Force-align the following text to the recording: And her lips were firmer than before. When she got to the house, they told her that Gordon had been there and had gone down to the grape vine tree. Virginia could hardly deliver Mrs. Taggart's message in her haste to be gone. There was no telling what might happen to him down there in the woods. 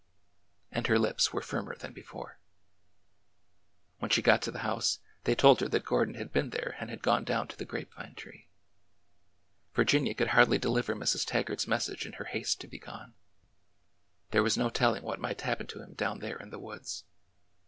And 0.71 0.87
her 0.87 0.97
lips 0.97 1.31
were 1.31 1.43
firmer 1.43 1.75
than 1.75 1.93
before. 1.93 2.39
When 3.99 4.09
she 4.09 4.23
got 4.23 4.41
to 4.41 4.49
the 4.49 4.63
house, 4.65 4.97
they 5.25 5.35
told 5.35 5.61
her 5.61 5.67
that 5.67 5.85
Gordon 5.85 6.15
had 6.15 6.33
been 6.33 6.49
there 6.49 6.75
and 6.79 6.89
had 6.89 7.03
gone 7.03 7.23
down 7.23 7.47
to 7.49 7.55
the 7.55 7.65
grape 7.65 7.93
vine 7.93 8.15
tree. 8.15 8.47
Virginia 9.75 10.15
could 10.15 10.29
hardly 10.29 10.57
deliver 10.57 10.95
Mrs. 10.95 11.23
Taggart's 11.27 11.67
message 11.67 12.07
in 12.07 12.13
her 12.13 12.25
haste 12.25 12.59
to 12.61 12.67
be 12.67 12.79
gone. 12.79 13.13
There 14.31 14.41
was 14.41 14.57
no 14.57 14.71
telling 14.71 15.03
what 15.03 15.19
might 15.19 15.41
happen 15.41 15.67
to 15.67 15.83
him 15.83 15.93
down 15.93 16.17
there 16.17 16.37
in 16.37 16.49
the 16.49 16.57
woods. 16.57 17.03